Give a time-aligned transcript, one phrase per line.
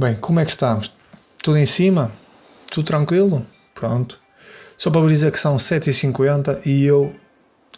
[0.00, 0.94] Bem, como é que estamos?
[1.42, 2.12] Tudo em cima?
[2.70, 3.44] Tudo tranquilo?
[3.74, 4.20] Pronto.
[4.76, 7.12] Só para dizer que são 7h50 e eu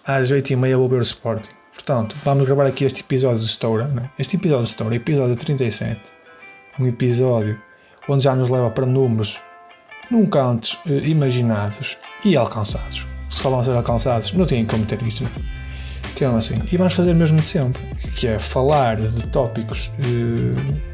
[0.04, 1.48] às 8h30 vou ver o Sporting.
[1.72, 3.88] Portanto, vamos gravar aqui este episódio de Stoura.
[3.88, 4.10] Né?
[4.18, 6.12] Este episódio de Stoura, episódio 37.
[6.78, 7.58] Um episódio
[8.06, 9.40] onde já nos leva para números
[10.10, 13.06] nunca antes eh, imaginados e alcançados.
[13.30, 15.24] Só vão ser alcançados, não têm como ter isto.
[16.14, 16.60] Que é assim.
[16.70, 17.82] E vamos fazer mesmo de sempre,
[18.14, 20.89] que é falar de tópicos, eh,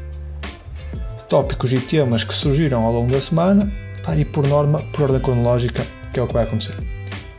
[1.29, 3.71] tópicos e temas que surgiram ao longo da semana
[4.03, 6.75] pá, e por norma, por ordem cronológica, que é o que vai acontecer.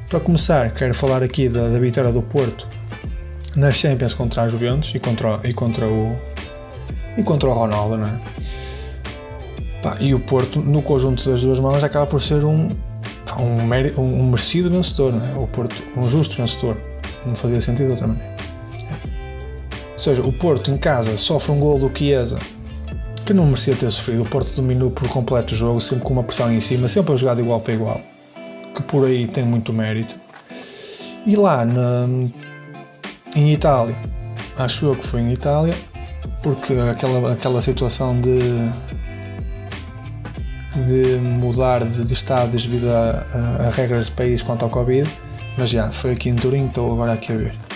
[0.09, 2.69] Para começar, quero falar aqui da, da vitória do Porto
[3.57, 6.17] nas Champions contra a Juventus e contra, e contra o
[7.17, 8.21] e contra o Ronaldo, não é?
[9.83, 12.71] Pá, e o Porto, no conjunto das duas mãos, acaba por ser um,
[13.37, 15.33] um, um merecido vencedor, não é?
[15.35, 16.77] O Porto, um justo vencedor.
[17.27, 18.37] Não fazia sentido de outra maneira.
[19.93, 22.39] Ou seja, o Porto em casa sofre um gol do Chiesa
[23.29, 24.23] que não merecia ter sofrido.
[24.23, 27.17] O Porto dominou por completo o jogo, sempre com uma pressão em cima, sempre a
[27.17, 28.01] jogar de igual para igual.
[28.75, 30.17] Que por aí tem muito mérito.
[31.27, 32.09] E lá na,
[33.37, 33.95] em Itália,
[34.57, 35.77] acho eu que foi em Itália,
[36.43, 38.39] porque aquela, aquela situação de,
[40.87, 45.07] de mudar de, de estados devido a, a, a, regras de país quanto ao Covid,
[45.59, 47.68] mas já, foi aqui em Turim, estou agora aqui a ver.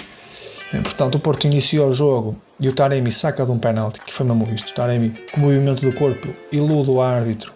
[0.80, 4.24] Portanto, o Porto iniciou o jogo e o Taremi saca de um penalti, que foi
[4.24, 4.70] mesmo isto.
[4.70, 7.52] O Taremi, com o movimento do corpo, ilude o árbitro.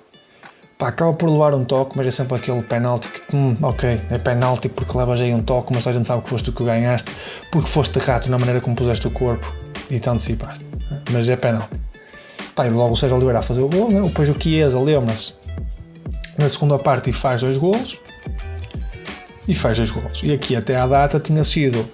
[0.77, 4.19] Pá, acaba por levar um toque, mas é sempre aquele penalti que, hum, ok, é
[4.19, 7.11] penalti porque levas aí um toque, mas a gente sabe que foste tu que ganhaste,
[7.50, 9.55] porque foste rato na maneira como puseste o corpo
[9.89, 10.64] e te antecipaste.
[11.11, 11.81] Mas é penalti.
[12.55, 14.03] Pá, e logo o Sérgio Oliveira a fazer o gol, né?
[14.03, 15.34] depois o Chiesa lembra-se
[16.37, 18.03] na segunda parte e faz dois golos.
[19.49, 20.22] E faz dois golos.
[20.22, 21.88] E aqui até à data tinha sido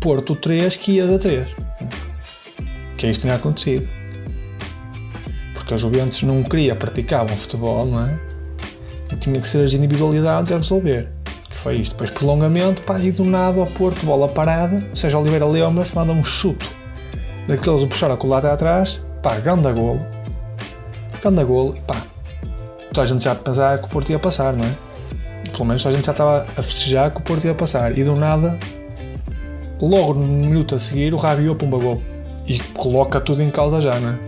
[0.00, 1.48] Porto 3, Chiesa 3.
[2.96, 3.86] Que é isto tinha acontecido.
[5.52, 8.18] Porque a Juventus não queria praticar um futebol, não é?
[9.12, 11.06] E tinha que ser as individualidades a resolver.
[11.50, 11.92] Que foi isto.
[11.92, 14.82] Depois prolongamento, pá, e do nada ao Porto, bola parada.
[14.88, 16.66] Ou seja, Oliveira lembra-se, manda um chute.
[17.46, 20.00] Daqueles a puxar a colada atrás, pá, grande golo.
[21.20, 22.06] Grande golo, e pá.
[22.94, 24.74] Toda a gente já pensava que o Porto ia passar, não é?
[25.52, 27.96] Pelo menos a gente já estava a festejar que o Porto ia passar.
[27.98, 28.58] E do nada,
[29.86, 32.02] logo no minuto a seguir, o Rabiot pumba gol.
[32.46, 34.18] E coloca tudo em causa já, não é?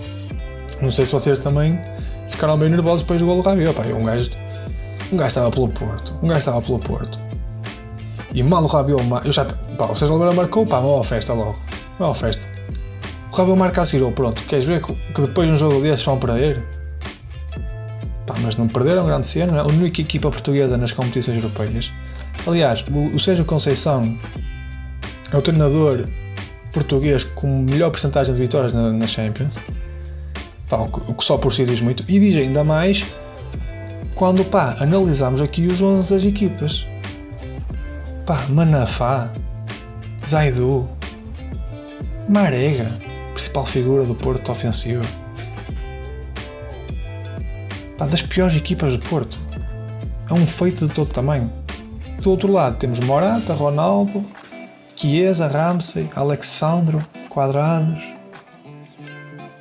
[0.81, 1.79] Não sei se vocês também
[2.29, 3.75] ficaram bem nervosos depois do gol do Rabiot.
[3.75, 4.31] Pá, um gajo,
[5.13, 6.13] um gajo estava pelo Porto.
[6.23, 7.19] Um gajo estava pelo Porto.
[8.33, 9.03] E mal o Rabiot...
[9.25, 9.45] Eu já...
[9.45, 11.57] Pá, o Sérgio Oliveira marcou, pá, uma festa logo.
[11.99, 12.49] Uma festa.
[13.33, 14.43] O Rabiot marca a seguir, pronto.
[14.45, 16.63] Queres ver que depois de um jogo desses vão perder?
[18.27, 21.93] Pá, mas não perderam grande cena, é a única equipa portuguesa nas competições europeias.
[22.47, 22.85] Aliás,
[23.15, 24.19] o Sérgio Conceição
[25.33, 26.07] é o treinador
[26.73, 29.59] português com melhor porcentagem de vitórias na, na Champions.
[30.69, 32.05] Pá, o, o, que só por si diz muito.
[32.09, 33.07] E diz ainda mais
[34.15, 36.87] quando pá, analisamos aqui os 11 das equipas.
[38.27, 39.33] Pá, Manafá,
[40.27, 40.89] Zaidu,
[42.29, 42.91] Marega,
[43.35, 45.05] principal figura do Porto ofensivo.
[47.99, 49.39] Pá, das piores equipas do Porto.
[50.31, 51.53] É um feito de todo tamanho.
[52.21, 54.25] Do outro lado temos Morata, Ronaldo,
[55.03, 58.01] Chiesa, Ramsey, Alexandro, Quadrados.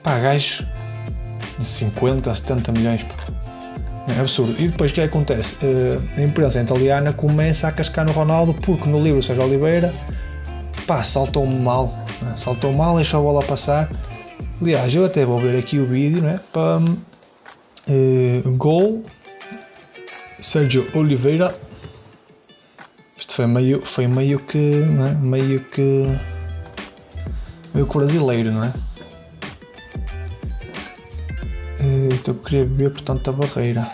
[0.04, 0.68] Pá, gajos
[1.58, 3.06] de 50 a 70 milhões.
[4.16, 4.54] É absurdo.
[4.60, 5.56] E depois o que acontece?
[6.16, 9.92] A imprensa italiana começa a cascar no Ronaldo porque no livro Sérgio Oliveira
[10.86, 11.88] pá, saltou mal.
[12.22, 12.34] Né?
[12.36, 13.90] Saltou mal, deixou a bola passar.
[14.62, 16.40] Aliás, eu até vou ver aqui o vídeo, né?
[16.54, 19.02] Para uh, gol
[20.40, 21.56] Sérgio Oliveira
[23.32, 25.14] isto foi meio, foi meio que, é?
[25.16, 26.06] meio que,
[27.74, 28.74] meio que brasileiro, não é?
[32.14, 33.92] Então eu queria ver, portanto, a barreira.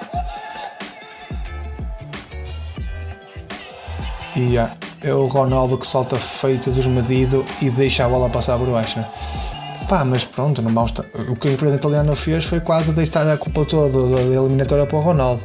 [4.35, 9.03] E é o Ronaldo que solta feito desmedido e deixa a bola passar por baixo.
[9.87, 11.05] Pá, mas pronto, não basta.
[11.29, 14.97] o que a empresa italiana fez foi quase deixar a culpa toda da eliminatória para
[14.97, 15.43] o Ronaldo.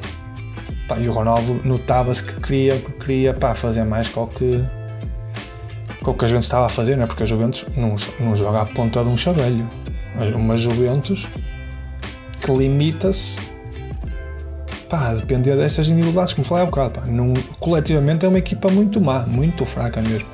[0.92, 4.62] Pá, e o Ronaldo notava-se que queria, que queria pá, fazer mais com o que,
[6.02, 7.06] com o que a Juventus estava a fazer, não é?
[7.06, 9.66] porque a Juventus não, não joga à ponta de um chavelho.
[10.34, 11.28] Uma Juventus
[12.40, 13.40] que limita-se
[14.90, 17.00] a depender dessas individualidades, como falei há bocado.
[17.00, 20.28] Pá, não, coletivamente é uma equipa muito má, muito fraca mesmo.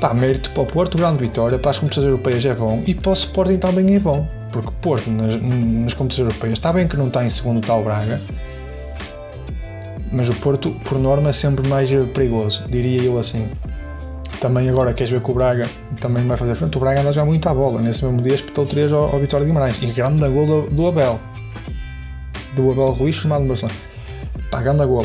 [0.00, 3.10] Pá, mérito para o Porto, grande vitória, para as competições europeias é bom e para
[3.10, 7.08] o Sporting também é bom, porque Porto nas, nas competições europeias está bem que não
[7.08, 8.18] está em segundo tal Braga,
[10.12, 13.48] mas o Porto, por norma, é sempre mais perigoso, diria eu assim.
[14.40, 15.68] Também agora queres ver que o Braga
[16.00, 16.76] também vai fazer frente.
[16.78, 17.80] O Braga anda já muito à bola.
[17.82, 19.82] Nesse mesmo dia espetou 3 ao, ao Vitória de Guimarães.
[19.82, 21.20] E grande gol do, do Abel.
[22.56, 23.78] Do Abel Ruiz, formado no Barcelona.
[24.50, 25.04] Pá, grande gol.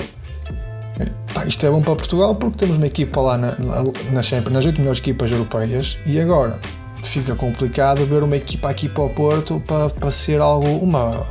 [1.34, 4.54] Pá, isto é bom para Portugal porque temos uma equipa lá na, na, na Champions,
[4.54, 5.98] nas 8 melhores equipas europeias.
[6.06, 6.58] E agora
[7.04, 11.26] fica complicado ver uma equipa aqui para o Porto para, para ser algo, uma,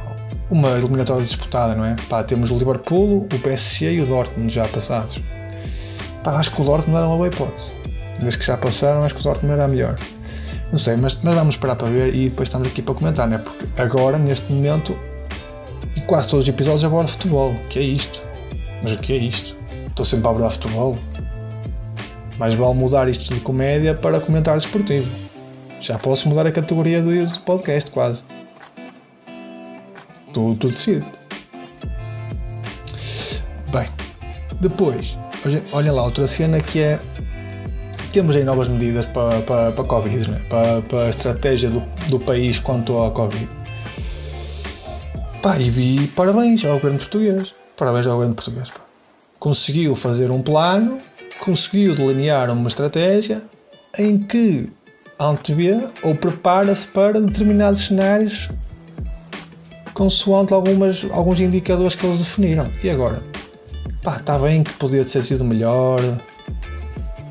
[0.55, 1.97] uma eliminatória disputada, não é?
[2.09, 5.21] Pá, temos o Liverpool, o PSG e o Dortmund já passados.
[6.23, 7.73] Pá, acho que o Dortmund era uma boa hipótese.
[8.21, 9.99] Desde que já passaram, acho que o Dortmund era a melhor.
[10.71, 13.37] Não sei, mas, mas vamos esperar para ver e depois estamos aqui para comentar, não
[13.37, 13.39] é?
[13.39, 14.97] Porque agora, neste momento,
[15.97, 17.51] e quase todos os episódios abordo futebol.
[17.51, 18.23] O que é isto?
[18.81, 19.57] Mas o que é isto?
[19.89, 20.97] Estou sempre a abordar futebol.
[22.39, 25.09] Mais vale mudar isto de comédia para comentário desportivo.
[25.81, 28.25] Já posso mudar a categoria do podcast, quase.
[30.35, 31.07] Tu, tu decides.
[33.71, 33.87] Bem,
[34.61, 35.17] depois,
[35.73, 36.99] olha lá, outra cena que é.
[38.13, 40.45] Temos aí novas medidas para, para, para a Covid, né?
[40.49, 43.49] para, para a estratégia do, do país quanto à Covid.
[45.41, 47.55] Pá, e vi parabéns ao governo português.
[47.77, 48.71] Parabéns ao governo português.
[48.71, 48.81] Pá.
[49.39, 51.01] Conseguiu fazer um plano,
[51.41, 53.43] conseguiu delinear uma estratégia
[53.99, 54.73] em que
[55.19, 58.49] antevê ou prepara-se para determinados cenários
[59.95, 62.71] consoante algumas, alguns indicadores que eles definiram.
[62.83, 63.23] E agora?
[64.03, 66.01] Pá, está bem que podia ter sido melhor,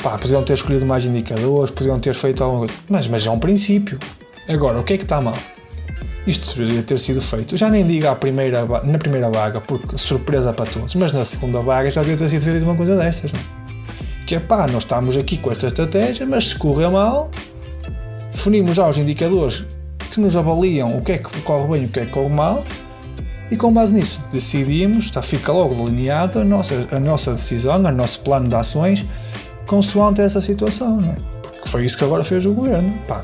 [0.02, 3.38] pá, podiam ter escolhido mais indicadores, podiam ter feito alguma coisa, mas, mas é um
[3.38, 4.00] princípio.
[4.50, 5.38] Agora, o que é que está mal?
[6.26, 7.56] Isto deveria ter sido feito.
[7.58, 11.62] Já nem digo à primeira, na primeira vaga, porque surpresa para todos, mas na segunda
[11.62, 13.44] vaga já devia ter sido feito uma coisa destas, não é?
[14.26, 17.30] Que é pá, nós estamos aqui com esta estratégia, mas se correr mal,
[18.32, 19.66] definimos já os indicadores
[20.14, 22.30] que nos avaliam o que é que corre bem e o que é que corre
[22.30, 22.64] mal
[23.50, 27.92] e com base nisso decidimos, está, fica logo delineada a nossa, a nossa decisão, o
[27.92, 29.06] nosso plano de ações
[29.66, 31.16] consoante essa situação, não é?
[31.42, 32.94] Porque foi isso que agora fez o governo.
[33.08, 33.24] Pá,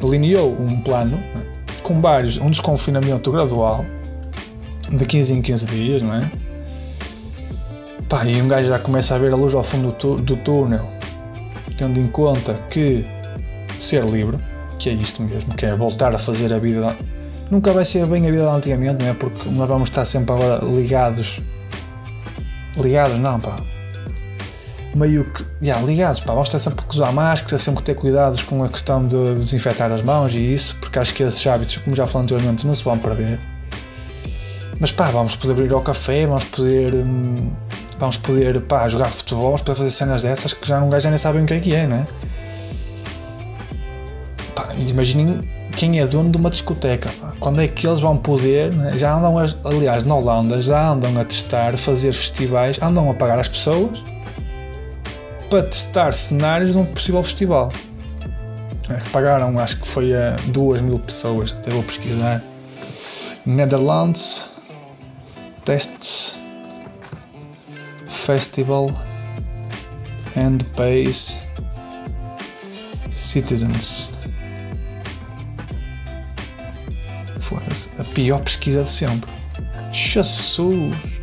[0.00, 1.82] delineou um plano é?
[1.82, 3.84] com vários, um desconfinamento gradual
[4.90, 6.30] de 15 em 15 dias, não é?
[8.08, 10.88] Pá, e um gajo já começa a ver a luz ao fundo do, do túnel,
[11.76, 13.04] tendo em conta que
[13.78, 14.38] ser livre,
[14.80, 16.96] que é isto mesmo, que é voltar a fazer a vida.
[17.50, 19.14] Nunca vai ser bem a vida de antigamente, não é?
[19.14, 21.40] Porque nós vamos estar sempre agora ligados.
[22.76, 23.60] Ligados, não, pá.
[24.94, 25.44] Meio que.
[25.62, 26.32] Yeah, ligados, pá.
[26.32, 30.02] Vamos estar sempre a usar máscara, sempre ter cuidados com a questão de desinfetar as
[30.02, 32.98] mãos e isso, porque acho que esses hábitos, como já falei anteriormente, não se vão
[32.98, 33.38] perder.
[34.78, 36.94] Mas pá, vamos poder ir ao café, vamos poder.
[36.94, 37.52] Hum,
[37.98, 41.10] vamos poder, pá, jogar futebol, vamos poder fazer cenas dessas que já um gajo já
[41.10, 42.06] nem sabem o que é que é, não é?
[44.76, 45.40] Imaginem
[45.76, 47.10] quem é dono de uma discoteca.
[47.20, 47.32] Pá.
[47.38, 48.74] Quando é que eles vão poder?
[48.74, 48.98] Né?
[48.98, 53.38] Já andam, a, aliás, na Holanda, já andam a testar, fazer festivais, andam a pagar
[53.38, 54.02] as pessoas
[55.48, 57.72] para testar cenários de um possível festival.
[58.88, 62.42] É, pagaram, acho que foi a 2 mil pessoas, até vou pesquisar.
[63.46, 64.48] Netherlands
[65.64, 66.36] Tests
[68.06, 68.92] Festival
[70.36, 71.38] and Pays
[73.12, 74.19] Citizens.
[77.50, 77.88] Foda-se.
[77.98, 79.28] A pior pesquisa de sempre.
[79.90, 81.20] Jesus!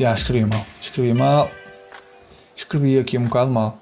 [0.00, 0.66] Já escrevi mal.
[0.80, 1.48] Escrevi mal.
[2.56, 3.78] Escrevi aqui um bocado mal.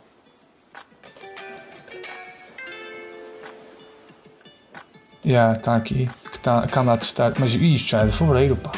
[5.24, 6.06] Já, está aqui.
[6.30, 7.32] Que, tá, que anda a testar.
[7.38, 8.72] Mas isto já é de fevereiro, pá.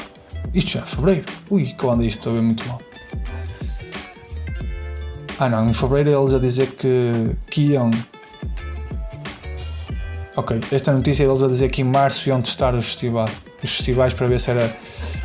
[0.54, 1.25] Isto já é de fevereiro.
[1.50, 2.80] Ui, que anda isto estou a ver muito mal.
[5.40, 7.90] Ah não, em fevereiro eles a dizer que, que iam
[10.38, 14.14] Ok, esta notícia deles a dizer que em março iam testar os festivais, os festivais
[14.14, 14.73] para ver se era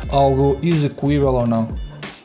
[0.08, 1.68] algo execuível ou não.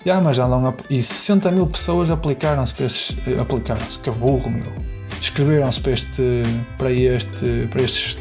[0.03, 3.15] Yeah, mas andam a, e 60 mil pessoas aplicaram-se para estes.
[3.39, 4.73] Aplicaram-se, que burro, meu.
[5.21, 6.43] Escreveram-se para este.
[6.79, 7.67] para este.
[7.69, 8.17] para estes.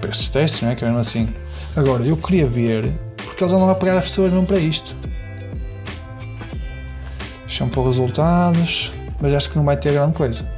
[0.00, 0.74] para estes testes, não é?
[0.74, 1.28] Que é mesmo assim.
[1.76, 4.96] Agora, eu queria ver, porque eles andam a pegar as pessoas mesmo para isto.
[7.46, 8.90] Deixam para resultados,
[9.22, 10.57] mas acho que não vai ter grande coisa.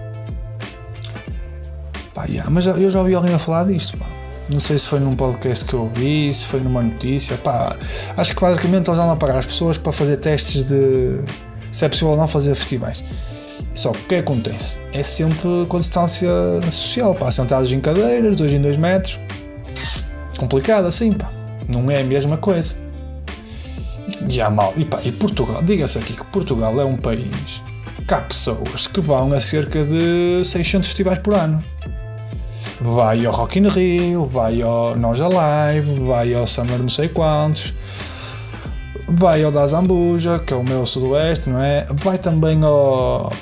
[2.21, 3.97] Pá, yeah, mas eu já ouvi alguém a falar disto.
[3.97, 4.05] Pá.
[4.51, 7.39] Não sei se foi num podcast que eu ouvi, se foi numa notícia.
[7.39, 7.75] Pá,
[8.15, 11.19] acho que basicamente eles vão a pagar as pessoas para fazer testes de
[11.73, 13.03] se é possível ou não fazer festivais.
[13.73, 14.81] Só que o que acontece?
[14.93, 16.29] É sempre com distância
[16.71, 19.19] social, pá, sentados em cadeiras, dois em dois metros.
[20.37, 21.31] Complicado assim, pá.
[21.73, 22.77] Não é a mesma coisa.
[24.29, 24.75] E há mal.
[24.77, 27.63] E, pá, e Portugal, diga-se aqui que Portugal é um país
[28.07, 31.65] que há pessoas que vão a cerca de 600 festivais por ano
[32.81, 37.75] vai ao Rock in Rio, vai ao Nós Alive, vai ao Summer não sei quantos,
[39.09, 41.87] vai ao da Zambuja, que é o meu sudoeste, não é?
[42.03, 43.33] Vai também ao.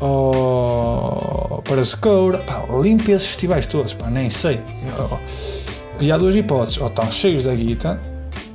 [0.00, 4.58] ao para Secoura, pá, limpa esses festivais todos, pá, nem sei.
[6.00, 8.00] E há duas hipóteses, ou estão cheios da guita,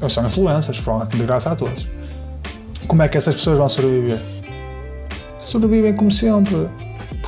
[0.02, 1.88] ou são influências, pronto, de graça a todos.
[2.88, 4.20] Como é que essas pessoas vão sobreviver?
[5.40, 6.68] Sobrevivem como sempre,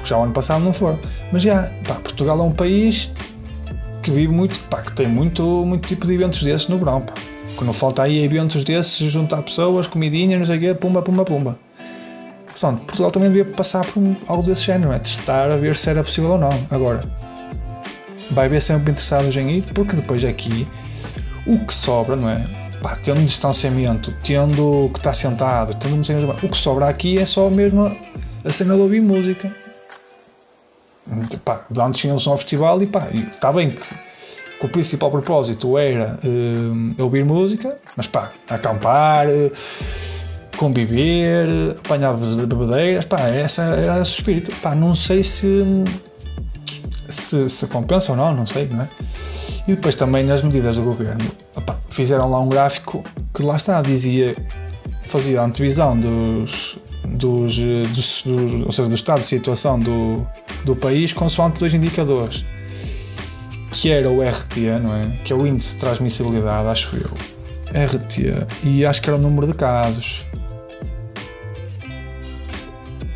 [0.06, 1.00] porque já o ano passado não foram.
[1.32, 3.12] Mas já, pá, Portugal é um país
[4.04, 7.14] que vive muito, pá, que tem muito, muito tipo de eventos desses no verão, pá.
[7.58, 11.26] Que não falta aí eventos desses, juntar pessoas, comidinha, não sei o quê, pumba, pumba,
[11.26, 11.58] pumba.
[12.46, 15.00] Portanto, Portugal também devia passar por algo desse género, é?
[15.00, 16.66] testar a ver se era possível ou não.
[16.70, 17.04] Agora,
[18.32, 20.68] vai ver sempre interessados em ir, porque depois aqui
[21.46, 22.46] o que sobra, não é?
[22.82, 26.02] Pá, tendo distanciamento, tendo que estar sentado, tendo
[26.44, 27.96] o que sobra aqui é só mesmo
[28.44, 29.65] a cena de ouvir música.
[31.44, 33.84] Pá, antes tínhamos um festival e pá, está bem que,
[34.60, 39.52] que, o principal propósito era uh, ouvir música, mas pá, acampar, uh,
[40.58, 41.48] conviver,
[41.84, 44.52] apanhar bebedeiras, pá, essa era o espírito.
[44.62, 45.64] Pá, não sei se
[47.10, 48.90] se, se compensa ou não, não sei, não é?
[49.68, 53.04] E depois também nas medidas do governo, opa, fizeram lá um gráfico
[53.34, 54.36] que lá está, dizia,
[55.06, 60.26] fazia a antevisão dos, dos, dos, dos, ou seja, do estado de situação do,
[60.64, 62.46] do país consoante dois indicadores,
[63.72, 65.10] que era o RT, não é?
[65.24, 67.12] Que é o índice de transmissibilidade, acho eu.
[67.76, 70.26] RT, e acho que era o número de casos.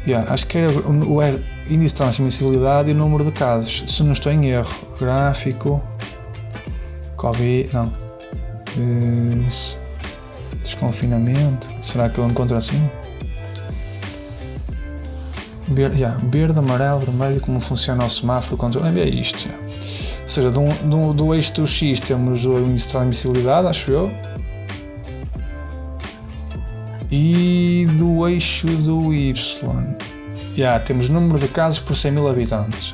[0.05, 1.21] Yeah, acho que era o,
[1.69, 3.83] índice de transmissibilidade e o número de casos.
[3.87, 5.81] Se não estou em erro, gráfico,
[7.15, 7.93] Covid, não.
[10.69, 11.67] Desconfinamento.
[11.81, 12.87] Será que eu encontro assim?
[15.67, 18.99] Verde, yeah, verde amarelo, vermelho, como funciona o semáforo, controle.
[18.99, 19.47] É isto.
[19.47, 19.65] Yeah.
[20.21, 24.11] Ou seja, do, do, do eixo do X temos o índice de transmissibilidade, acho eu.
[27.11, 29.33] E do eixo do Y
[30.55, 32.93] yeah, temos número de casos por 100 mil habitantes.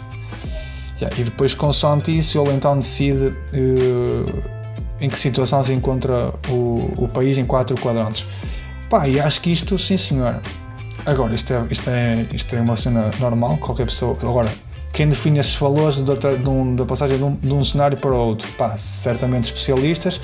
[1.01, 4.54] Yeah, e depois, consoante isso, ele então decide uh,
[5.05, 8.25] em que situação se encontra o, o país em quatro quadrantes.
[8.89, 10.41] Pá, e acho que isto, sim senhor.
[11.05, 14.17] Agora, isto é, isto é, isto é uma cena normal, qualquer pessoa.
[14.21, 14.51] Agora,
[14.91, 18.15] quem define esses valores da, de um, da passagem de um, de um, cenário para
[18.15, 18.51] outro?
[18.53, 20.19] Pá, certamente especialistas.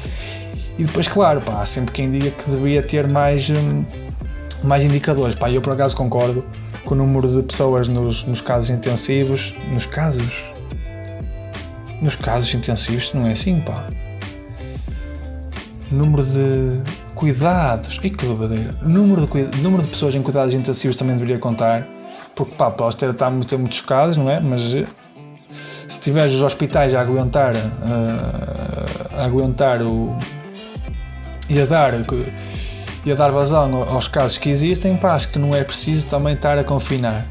[0.79, 3.85] E depois, claro, pá, há sempre quem diga que deveria ter mais, hum,
[4.63, 5.35] mais indicadores.
[5.35, 6.43] Pá, eu por acaso concordo
[6.85, 9.53] com o número de pessoas nos, nos casos intensivos.
[9.71, 10.53] Nos casos?
[12.01, 13.88] Nos casos intensivos não é assim, pá.
[15.91, 16.81] Número de
[17.15, 18.00] cuidados.
[18.03, 18.75] E que babadeira.
[18.81, 21.88] Número de, número de pessoas em cuidados intensivos também deveria contar.
[22.36, 24.39] Porque, pá, pode ter, a ter muitos casos, não é?
[24.39, 24.86] Mas eh,
[25.88, 30.17] se tiveres os hospitais a aguentar, uh, a aguentar o.
[31.50, 31.93] e a dar
[33.03, 36.33] e a dar vazão aos casos que existem, pá, acho que não é preciso também
[36.33, 37.25] estar a confinar.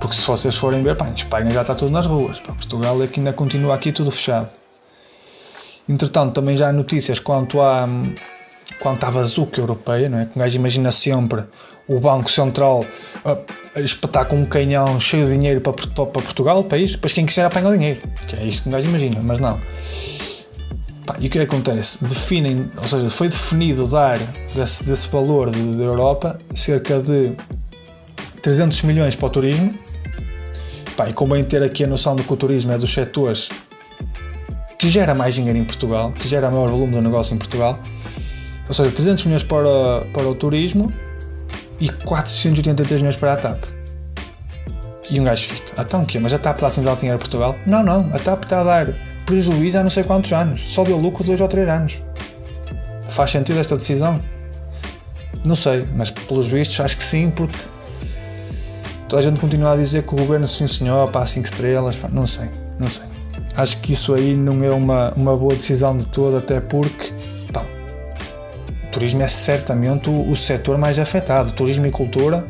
[0.00, 3.02] Porque se vocês forem ver, pá, em Espanha já está tudo nas ruas, pá, Portugal
[3.02, 4.57] é que ainda continua aqui tudo fechado.
[5.88, 7.88] Entretanto, também já há notícias quanto à,
[8.80, 10.26] quanto à bazuca europeia, não é?
[10.26, 11.44] Que um gajo imagina sempre
[11.88, 12.84] o Banco Central
[13.24, 17.24] a, espetar com um canhão cheio de dinheiro para, para, para Portugal, país, depois quem
[17.24, 19.58] quiser apanha o dinheiro, que é isto que um gajo imagina, mas não.
[21.06, 22.04] Pá, e o que, é acontece?
[22.04, 24.18] Definem, ou seja, foi definido dar
[24.54, 27.32] desse, desse valor da de Europa cerca de
[28.42, 29.74] 300 milhões para o turismo.
[30.94, 33.48] Pá, e convém ter aqui a noção de que o turismo é dos setores
[34.78, 37.76] que gera mais dinheiro em Portugal, que gera maior volume de negócio em Portugal.
[38.68, 40.92] Ou seja, 300 milhões para, para o turismo
[41.80, 43.64] e 483 milhões para a TAP.
[45.10, 46.18] E um gajo fica, então o quê?
[46.18, 47.56] Mas a TAP está a dar dinheiro a Portugal?
[47.66, 48.94] Não, não, a TAP está a dar
[49.24, 52.00] prejuízo há não sei quantos anos, só deu lucro dois ou três anos.
[53.08, 54.22] Faz sentido esta decisão?
[55.46, 57.58] Não sei, mas pelos vistos acho que sim, porque
[59.08, 62.08] toda a gente continua a dizer que o governo sim senhor, pá, 5 estrelas, pá,
[62.08, 63.17] não sei, não sei.
[63.58, 67.12] Acho que isso aí não é uma, uma boa decisão de todo, até porque
[68.84, 71.50] o turismo é certamente o, o setor mais afetado.
[71.52, 72.46] Turismo e cultura,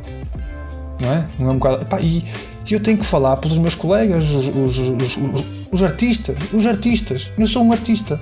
[1.00, 1.28] não é?
[1.38, 2.24] Não é um bocado, e
[2.70, 5.18] eu tenho que falar pelos meus colegas, os, os, os,
[5.72, 7.32] os artistas, os artistas.
[7.38, 8.20] Eu sou um artista.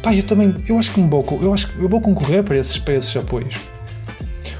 [0.00, 2.56] Pá, eu também, eu acho que me vou, eu acho que eu vou concorrer para
[2.56, 3.56] esses, para esses apoios.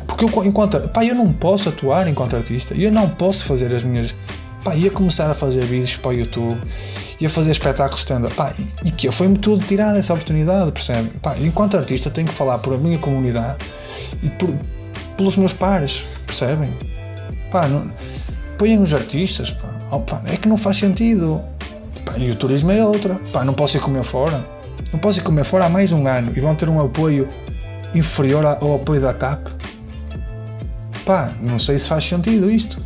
[0.04, 2.74] Porque eu, enquanto, pá, eu não posso atuar enquanto artista.
[2.74, 4.12] Eu não posso fazer as minhas,
[4.64, 6.60] pá, ia começar a fazer vídeos para o YouTube,
[7.20, 8.52] ia fazer espetáculos stand pá,
[8.84, 11.10] e que foi-me tudo tirado essa oportunidade, percebe?
[11.20, 13.58] Pá, enquanto artista tenho que falar por a minha comunidade
[14.22, 14.50] e por,
[15.16, 16.72] pelos meus pares, percebem?
[17.50, 17.90] Pá, não,
[18.56, 19.68] põem os artistas, pá.
[19.90, 21.40] Opa, é que não faz sentido.
[22.04, 23.14] Pá, e o turismo é outra.
[23.32, 24.46] Pá, não posso ir comer fora.
[24.92, 27.26] Não posso ir comer fora há mais de um ano e vão ter um apoio
[27.94, 29.48] inferior ao apoio da TAP?
[31.06, 32.78] Pá, não sei se faz sentido isto.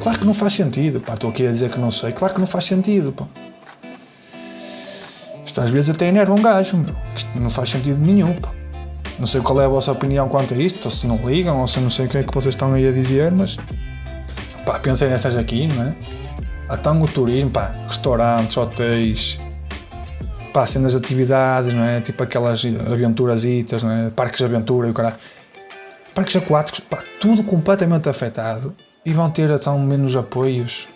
[0.00, 2.12] Claro que não faz sentido, pá, estou aqui a dizer que não sei.
[2.12, 3.26] Claro que não faz sentido, pá.
[5.44, 6.94] Isto às vezes até enerva um gajo, meu.
[7.16, 8.52] Isto não faz sentido nenhum, pá.
[9.18, 11.66] Não sei qual é a vossa opinião quanto a isto, ou se não ligam, ou
[11.66, 13.56] se não sei o que é que vocês estão aí a dizer, mas
[14.64, 15.94] pá, pensei nestas aqui, não é?
[16.70, 19.40] Então o turismo, pá, restaurantes, hotéis,
[20.52, 22.00] pá, cenas de atividades, não é?
[22.00, 24.10] Tipo aquelas aventurasitas, não é?
[24.10, 25.16] Parques de aventura e o caralho.
[26.14, 28.72] Parques aquáticos, pá, tudo completamente afetado
[29.04, 30.88] e vão ter então menos apoios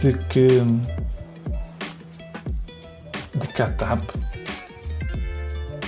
[0.00, 0.60] de que
[3.34, 4.10] de que a TAP.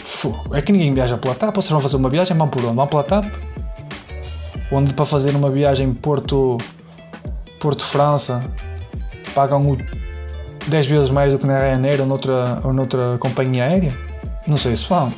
[0.02, 0.54] Fogo.
[0.54, 2.76] é que ninguém viaja pela TAP vocês vão fazer uma viagem, vão por onde?
[2.76, 3.26] Vão pela TAP?
[4.71, 6.59] Onde para fazer uma viagem Porto
[7.59, 8.44] Porto França
[9.35, 9.76] pagam o
[10.68, 13.97] 10 vezes mais do que na Ryanair ou noutra, ou noutra companhia aérea?
[14.47, 15.12] Não sei se vão.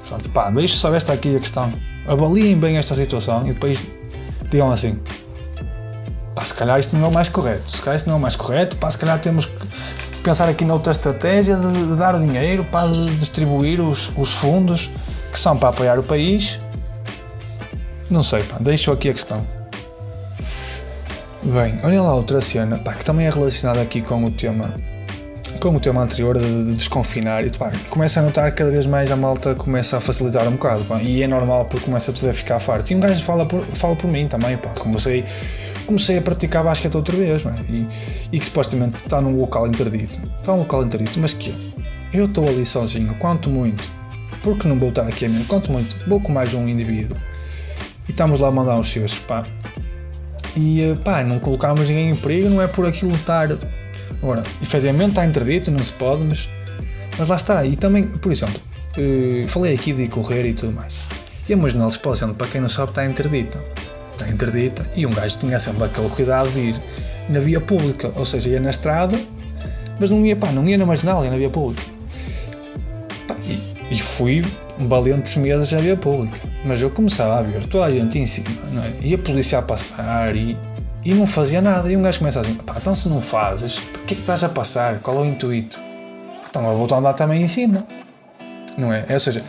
[0.00, 1.72] Portanto, pá, deixe só esta aqui a questão.
[2.06, 3.82] Avaliem bem esta situação e depois
[4.54, 4.98] digam assim:
[6.34, 8.22] pá, se calhar isto não é o mais correto, se calhar isto não é o
[8.22, 9.66] mais correto, pá, se calhar temos que
[10.22, 14.90] pensar aqui noutra estratégia de, de dar o dinheiro para distribuir os, os fundos
[15.30, 16.60] que são para apoiar o país.
[18.08, 19.44] Não sei, pá, deixo aqui a questão.
[21.42, 24.74] Bem, olha lá outra cena, pá, que também é relacionada aqui com o tema
[25.70, 28.84] com o tema anterior de, de desconfinar e pá, começa a notar que cada vez
[28.84, 32.28] mais a malta começa a facilitar um bocado pá, e é normal porque começa tudo
[32.28, 32.90] a ficar farto.
[32.90, 35.24] E um gajo fala por, fala por mim também pá, comecei,
[35.86, 37.86] comecei a praticar basquete outra vez e,
[38.30, 40.20] e que supostamente está num local interdito.
[40.38, 41.54] Está num local interdito, mas que
[42.12, 43.90] eu estou ali sozinho, quanto muito
[44.42, 47.16] porque não vou estar aqui a mim, quanto muito vou com mais um indivíduo.
[48.06, 49.44] E estamos lá a mandar uns seus pá.
[50.54, 53.48] E pá, não colocámos ninguém em perigo, não é por aquilo lutar
[54.22, 56.50] Agora, efetivamente está interdito, não se pode, mas,
[57.18, 57.64] mas lá está.
[57.64, 58.60] E também, por exemplo,
[58.96, 60.96] uh, falei aqui de correr e tudo mais.
[61.48, 63.58] E a marginal exemplo, para quem não sabe, está interdita.
[64.12, 66.76] Está interdita e um gajo tinha sempre aquele cuidado de ir
[67.28, 69.20] na via pública, ou seja, ia na estrada,
[69.98, 71.82] mas não ia, pá, não ia na marginal, ia na via pública.
[73.26, 74.44] Pá, e, e fui
[74.78, 76.40] valentes meses na via pública.
[76.64, 78.48] Mas eu começava a ver toda a gente em cima,
[78.84, 79.06] é?
[79.06, 80.56] E a polícia a passar e
[81.04, 81.90] e não fazia nada.
[81.90, 84.42] E um gajo começa assim: pá, então se não fazes, por que é que estás
[84.42, 85.00] a passar?
[85.00, 85.80] Qual é o intuito?
[86.48, 87.86] Então eu vou andar também em cima.
[88.76, 89.04] Não é?
[89.08, 89.14] é?
[89.14, 89.44] Ou seja,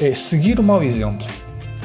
[0.00, 1.26] é seguir o mau exemplo.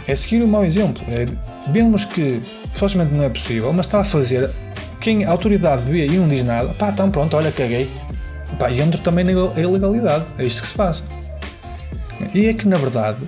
[0.07, 1.03] É seguir o mau exemplo.
[1.07, 1.27] É,
[1.71, 4.49] vemos que supostamente não é possível, mas está a fazer.
[4.99, 7.89] Quem a autoridade vê e não diz nada, pá, então pronto, olha, caguei.
[8.57, 10.25] Pá, e entro também na ilegalidade.
[10.37, 11.03] É isto que se passa.
[12.33, 13.19] E é que na verdade,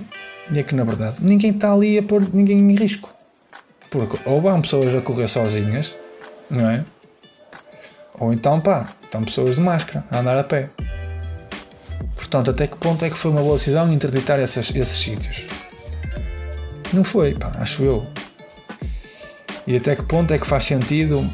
[0.50, 3.14] e é que na verdade, ninguém está ali a pôr ninguém em risco.
[3.92, 5.98] Porque ou vão pessoas a correr sozinhas,
[6.50, 6.84] não é?
[8.18, 10.70] Ou então, pá, estão pessoas de máscara a andar a pé.
[12.16, 15.46] Portanto, até que ponto é que foi uma boa decisão interditar esses, esses sítios?
[16.92, 18.06] Não foi, pá, acho eu.
[19.66, 21.24] E até que ponto é que faz sentido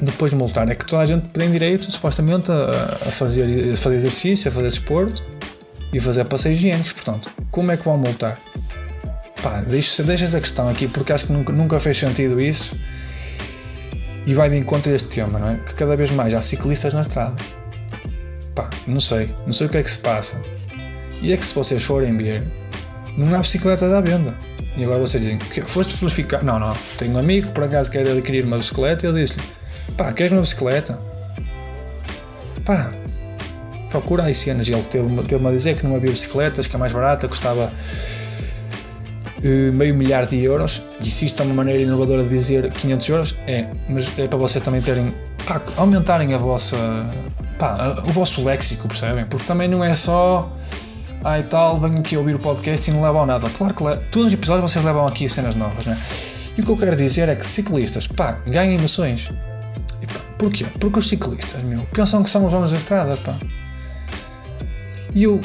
[0.00, 0.68] depois multar?
[0.70, 4.52] É que toda a gente tem direito, supostamente, a, a fazer, a fazer exercício, a
[4.52, 5.22] fazer desporto
[5.92, 6.92] e fazer passeios higiênicos.
[6.92, 8.38] Portanto, como é que vão multar?
[9.42, 12.78] Pá, deixa, deixa essa questão aqui porque acho que nunca, nunca fez sentido isso
[14.24, 15.56] e vai de encontro a este tema, não é?
[15.56, 17.34] Que cada vez mais há ciclistas na estrada.
[18.54, 20.40] Pá, não sei, não sei o que é que se passa.
[21.20, 22.44] E é que se vocês forem ver,
[23.16, 24.34] não há bicicletas à venda.
[24.76, 26.44] E agora vocês dizem, que foste verificar?
[26.44, 29.42] Não, não, tenho um amigo que por acaso quer adquirir uma bicicleta e eu disse-lhe,
[29.96, 30.98] pá, queres uma bicicleta?
[32.64, 32.92] Pá,
[33.90, 34.68] procura aí cenas.
[34.68, 37.72] E ele teve-me teve a dizer que não havia bicicletas, que a mais barata custava
[39.42, 43.36] meio milhar de euros, e se isto é uma maneira inovadora de dizer 500 euros,
[43.46, 45.12] é, mas é para vocês também terem,
[45.46, 46.76] pá, aumentarem a vossa,
[47.58, 49.26] pá, o vosso léxico, percebem?
[49.26, 50.52] Porque também não é só,
[51.38, 53.48] e tal, venho aqui ouvir o podcast e não levam nada.
[53.50, 55.98] Claro que todos os episódios vocês levam aqui cenas novas, né?
[56.56, 59.30] E o que eu quero dizer é que ciclistas, pá, ganhem emoções.
[60.00, 60.66] E, pá, porquê?
[60.78, 63.34] Porque os ciclistas, meu, pensam que são os homens da estrada, pá.
[65.14, 65.40] E eu,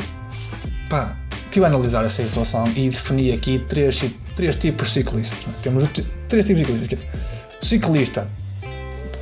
[0.90, 1.16] pá,
[1.48, 4.06] estive a analisar essa situação e defini aqui três,
[4.36, 5.40] três tipos de ciclistas.
[5.44, 5.62] É?
[5.64, 5.84] Temos
[6.28, 7.10] três tipos de ciclistas.
[7.62, 8.28] O ciclista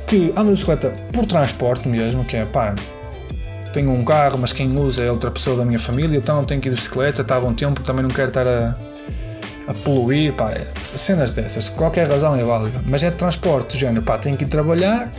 [0.06, 2.74] que anda de bicicleta por transporte mesmo, que é pá,
[3.72, 6.68] tenho um carro, mas quem usa é outra pessoa da minha família, então tenho que
[6.68, 8.74] ir de bicicleta, está bom tempo, também não quero estar a,
[9.66, 10.54] a poluir, pá,
[10.94, 14.48] cenas dessas, qualquer razão é válida, mas é de transporte, género, pá, tenho que ir
[14.48, 15.10] trabalhar,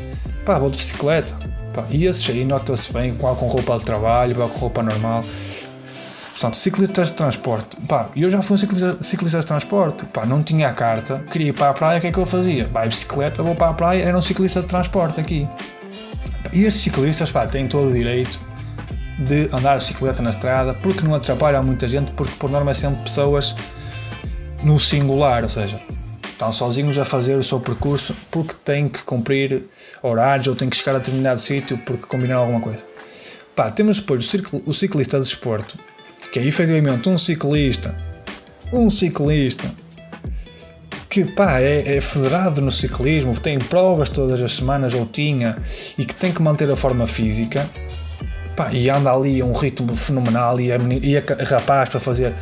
[0.46, 1.34] pá, vou de bicicleta,
[1.74, 5.24] pá, e esses aí nota-se bem, com roupa de trabalho, com roupa normal,
[6.38, 7.76] Portanto, ciclistas de transporte.
[7.88, 10.06] Pá, eu já fui um ciclista, ciclista de transporte.
[10.06, 12.28] Pá, não tinha a carta, queria ir para a praia, o que é que eu
[12.28, 12.68] fazia?
[12.68, 15.50] Vai bicicleta, vou para a praia, era um ciclista de transporte aqui.
[16.54, 18.40] E estes ciclistas, pá, têm todo o direito
[19.18, 22.76] de andar de bicicleta na estrada, porque não atrapalha muita gente, porque por norma é
[22.76, 23.56] sempre pessoas
[24.64, 25.82] no singular, ou seja,
[26.30, 29.64] estão sozinhos a fazer o seu percurso porque têm que cumprir
[30.04, 32.84] horários ou têm que chegar a determinado sítio porque combinaram alguma coisa.
[33.56, 34.32] Pá, temos depois
[34.68, 35.80] o ciclista de desporto,
[36.32, 37.96] que é efetivamente um ciclista,
[38.72, 39.72] um ciclista
[41.10, 45.58] que pá, é, é, federado no ciclismo, tem provas todas as semanas ou tinha
[45.98, 47.70] e que tem que manter a forma física
[48.56, 52.36] pá, e anda ali a um ritmo fenomenal e a, e rapaz para fazer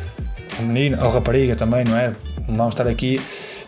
[0.60, 2.12] menina ou rapariga também, não é?
[2.48, 3.20] Não estar aqui,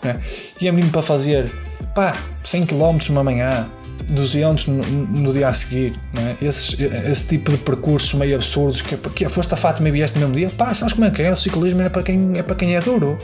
[0.02, 0.16] é?
[0.60, 1.50] e a menina para fazer
[1.94, 3.68] pá, 100 km numa manhã,
[4.04, 6.44] 200 no, no dia a seguir, é?
[6.44, 10.28] esse, esse tipo de percursos meio absurdos que, que foste a Fátima e vieste no
[10.28, 11.32] mesmo dia, pá, sabes como é que é?
[11.32, 13.18] O ciclismo é para quem é, para quem é duro.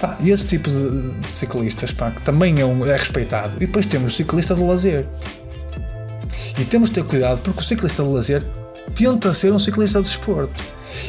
[0.00, 3.56] Pá, e esse tipo de, ciclistas pá, que também é, um, é respeitado.
[3.56, 5.06] E depois temos o ciclista de lazer.
[6.58, 8.42] E temos de ter cuidado porque o ciclista de lazer
[8.94, 10.62] tenta ser um ciclista de desporto.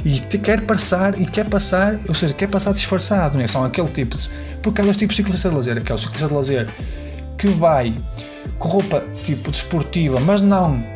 [0.06, 3.48] E quer passar, e quer passar, ou seja, quer passar disfarçado, é?
[3.48, 4.30] São aquele tipo de.
[4.62, 5.78] Porque há dois tipos de ciclista de lazer.
[5.78, 6.70] Aquele ciclista de lazer
[7.38, 7.94] que vai
[8.68, 10.94] roupa tipo desportiva, mas não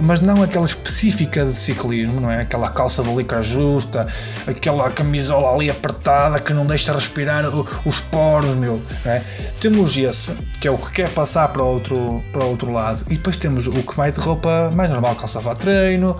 [0.00, 2.42] mas não aquela específica de ciclismo, não é?
[2.42, 4.06] Aquela calça de licra justa,
[4.46, 7.44] aquela camisola ali apertada que não deixa respirar
[7.84, 8.82] os poros, meu.
[9.04, 9.22] É?
[9.60, 13.16] Temos esse, que é o que quer passar para o outro, para outro lado, e
[13.16, 16.16] depois temos o que vai de roupa mais normal, calça de treino,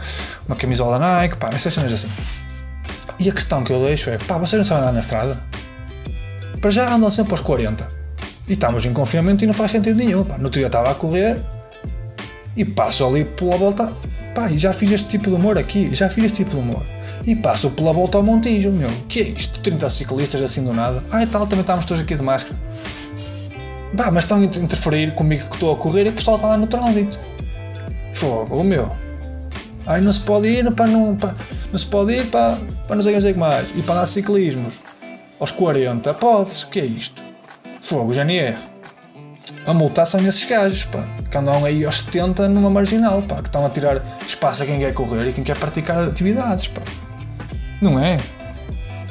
[0.46, 2.11] uma camisola Nike, pá, essas cenas assim.
[3.20, 5.38] E a questão que eu deixo é, pá, vocês não sabem andar na estrada?
[6.61, 7.97] Para já andam sempre aos 40.
[8.48, 10.24] E estamos em confinamento e não faz sentido nenhum.
[10.24, 10.38] Pá.
[10.38, 11.42] No dia estava a correr,
[12.58, 13.92] e passo ali pela volta.
[14.34, 16.82] Pá, e já fiz este tipo de humor aqui, já fiz este tipo de humor.
[17.24, 18.90] E passo pela volta ao Montijo, meu.
[19.08, 19.61] Que é isto?
[19.61, 21.02] 30 ciclistas assim do nada.
[21.12, 22.58] Ah, e tal, também estávamos todos aqui de máscara.
[23.96, 26.56] Pá, mas estão a interferir comigo que estou a correr e o pessoal está lá
[26.56, 27.18] no trânsito.
[28.12, 28.90] Fogo, meu.
[29.87, 31.16] Ai, não se pode ir para não.
[31.16, 31.37] Para,
[31.70, 33.70] não se pode ir para, para não sei o que mais.
[33.76, 34.80] E para dar ciclismos.
[35.38, 36.64] Aos 40, pode-se.
[36.64, 37.27] O que é isto?
[37.80, 38.56] Fogo, GNR
[39.66, 43.48] a multar são esses gajos, pá, que andam aí aos 70 numa marginal, pá, que
[43.48, 46.82] estão a tirar espaço a quem quer correr e quem quer praticar atividades, pá.
[47.80, 48.18] Não é?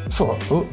[0.09, 0.67] Fogo.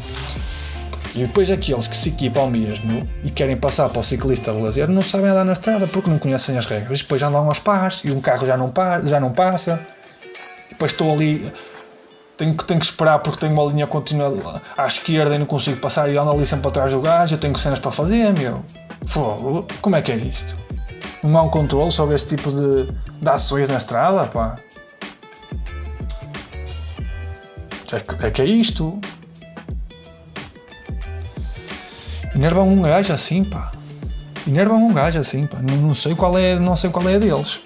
[1.15, 4.89] E depois aqueles que se equipam mesmo e querem passar para o ciclista de lazer
[4.89, 7.03] não sabem andar na estrada porque não conhecem as regras.
[7.03, 9.87] Depois andam aos pares e um carro já não, para, já não passa.
[10.71, 11.53] Depois estou ali,
[12.37, 15.79] tenho que, tenho que esperar porque tenho uma linha contínua à esquerda e não consigo
[15.81, 17.35] passar e ando ali sempre atrás do gajo.
[17.35, 18.65] Eu tenho cenas para fazer, meu.
[19.05, 20.57] Fogo, como é que é isto?
[21.23, 24.57] Não há um controle sobre este tipo de, de ações na estrada, pá?
[27.93, 29.01] É, é que é isto.
[32.35, 33.73] Enervam um gajo assim, pá.
[34.47, 35.59] Enervam um gajo assim, pá.
[35.63, 37.61] Não, não, sei qual é, não sei qual é deles.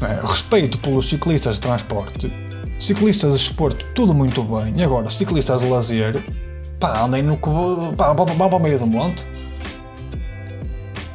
[0.00, 2.43] É, respeito pelos ciclistas de transporte,
[2.84, 4.74] ciclistas de esporte, tudo muito bem.
[4.76, 6.24] E agora, ciclistas de lazer,
[6.78, 7.36] pá, andem no.
[7.96, 9.26] pá, vão para o meio do monte.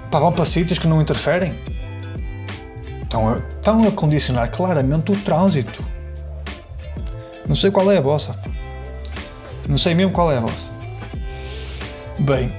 [0.09, 1.57] Pá, vão para sítios que não interferem.
[3.03, 5.83] Estão a, estão a condicionar claramente o trânsito.
[7.47, 8.35] Não sei qual é a vossa.
[9.67, 10.71] Não sei mesmo qual é a vossa.
[12.19, 12.53] Bem,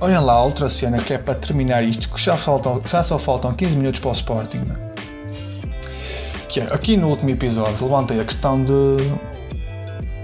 [0.00, 3.52] olhem lá outra cena que é para terminar isto, que já, faltam, já só faltam
[3.52, 4.58] 15 minutos para o Sporting.
[4.58, 4.89] Né?
[6.50, 8.96] Que é, aqui no último episódio levantei a questão de,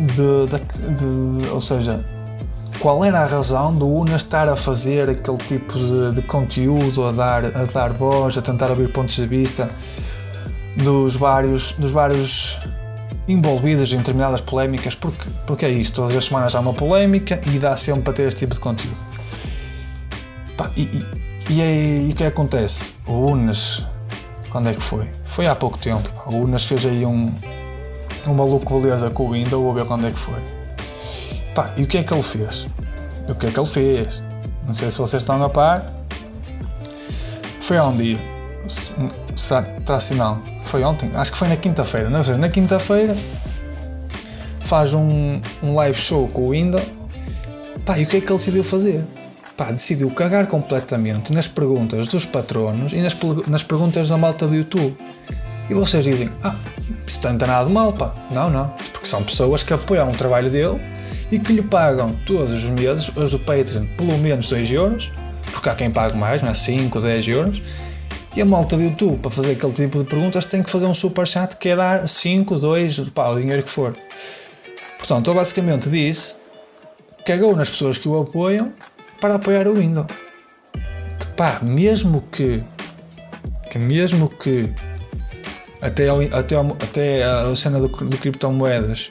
[0.00, 2.04] de, de, de ou seja,
[2.80, 7.12] qual era a razão do Unas estar a fazer aquele tipo de, de, conteúdo, a
[7.12, 9.70] dar, a dar voz, a tentar abrir pontos de vista
[10.76, 12.60] dos vários, dos vários
[13.28, 17.58] envolvidos em determinadas polémicas, porque, porque é isto, todas as semanas há uma polémica e
[17.58, 18.98] dá sempre para ter este tipo de conteúdo.
[20.76, 22.94] E, e, e, é, e, o que acontece?
[23.06, 23.86] O Unas,
[24.56, 25.06] quando é que foi?
[25.22, 26.08] Foi há pouco tempo.
[26.24, 27.30] O Unas fez aí um,
[28.26, 30.40] um maluco beleza com o Windows, vou ver quando é que foi
[31.54, 32.66] Pá, e o que é que ele fez?
[33.28, 34.22] O que é que ele fez?
[34.66, 35.84] Não sei se vocês estão a par.
[37.60, 38.18] Foi há um dia.
[40.16, 40.40] Não?
[40.64, 41.10] Foi ontem?
[41.14, 42.08] Acho que foi na quinta-feira.
[42.08, 43.14] Não sei, na quinta-feira
[44.62, 46.86] faz um, um live show com o Windows.
[47.84, 49.04] Pá, e o que é que ele decidiu fazer?
[49.56, 53.16] Pá, decidiu cagar completamente nas perguntas dos patronos e nas,
[53.48, 54.96] nas perguntas da malta do YouTube.
[55.68, 56.54] E vocês dizem, ah,
[57.06, 58.14] isso não tem nada de mal, pá.
[58.32, 58.68] Não, não.
[58.92, 60.80] Porque são pessoas que apoiam o trabalho dele
[61.30, 65.10] e que lhe pagam todos os meses, os do Patreon, pelo menos 2 euros,
[65.50, 66.54] porque há quem pague mais, não é?
[66.54, 67.62] 5, 10 euros.
[68.36, 70.94] E a malta do YouTube, para fazer aquele tipo de perguntas, tem que fazer um
[70.94, 73.96] super chat que é dar 5, 2, pá, o dinheiro que for.
[74.98, 76.36] Portanto, eu basicamente disse,
[77.24, 78.72] cagou nas pessoas que o apoiam
[79.26, 80.06] para apoiar o Windows.
[81.18, 82.62] Que pá, mesmo que,
[83.68, 84.72] que mesmo que
[85.82, 89.10] até, ao, até, ao, até a cena do, de criptomoedas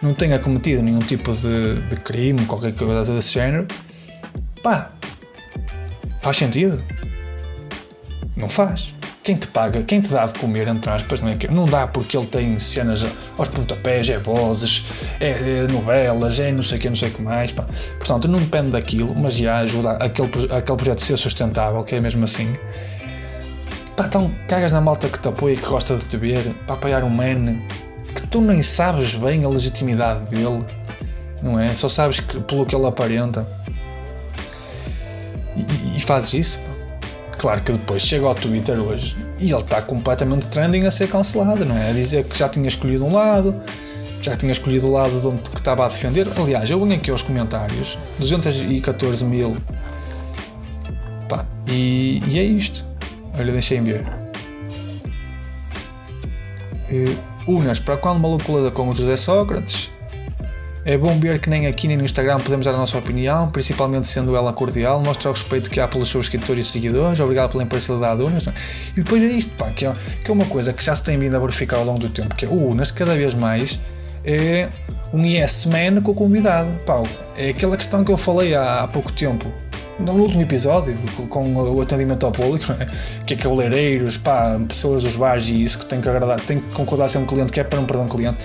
[0.00, 3.66] não tenha cometido nenhum tipo de, de crime, qualquer coisa desse género,
[4.62, 4.92] pá,
[6.22, 6.80] faz sentido?
[8.36, 8.94] Não faz.
[9.30, 11.38] Quem te paga, quem te dá de comer, entre aspas, não é?
[11.52, 13.06] Não dá porque ele tem cenas
[13.38, 14.82] aos pontapés, é vozes,
[15.20, 17.52] é, é novelas, é não sei o que, não sei o que mais.
[17.52, 17.64] Pá.
[17.96, 22.00] Portanto, não depende daquilo, mas já ajuda aquele, aquele projeto a ser sustentável, que é
[22.00, 22.56] mesmo assim.
[23.96, 26.74] Pá, então cagas na malta que te apoia e que gosta de te ver para
[26.74, 27.60] apoiar um man
[28.12, 30.66] que tu nem sabes bem a legitimidade dele,
[31.40, 31.72] não é?
[31.76, 33.46] Só sabes que, pelo que ele aparenta
[35.54, 36.69] e, e fazes isso.
[37.40, 41.64] Claro que depois chega ao Twitter hoje e ele está completamente trending a ser cancelado,
[41.64, 41.88] não é?
[41.88, 43.58] A dizer que já tinha escolhido um lado,
[44.20, 46.28] já tinha escolhido o lado de onde que estava a defender.
[46.36, 49.56] Aliás, eu venho aqui aos comentários, 214 mil.
[51.30, 52.84] Pá, e, e é isto.
[53.38, 54.06] Olha, deixem ver.
[56.92, 57.18] Uh,
[57.50, 59.90] Unas, para qual uma loucura com o José Sócrates?
[60.84, 64.06] É bom ver que nem aqui nem no Instagram podemos dar a nossa opinião, principalmente
[64.06, 67.62] sendo ela cordial, mostra o respeito que há pelos seus seguidores e seguidores, obrigado pela
[67.62, 68.46] imparcialidade Unas.
[68.46, 68.54] É?
[68.92, 71.18] E depois é isto, pá, que é, que é uma coisa que já se tem
[71.18, 73.78] vindo a verificar ao longo do tempo, que é o Unas cada vez mais
[74.24, 74.68] é
[75.12, 76.70] um yes man com o convidado.
[76.86, 77.02] Pá,
[77.36, 79.52] é aquela questão que eu falei há, há pouco tempo
[79.98, 80.96] no último episódio,
[81.28, 82.86] com o atendimento ao público, é?
[83.26, 86.72] que é cabeleireiros, pá, pessoas dos bares e isso que tem que agradar, tem que
[86.72, 88.40] concordar ser um cliente que é para não perder um cliente.